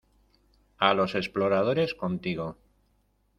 [0.79, 2.57] a los exploradores contigo.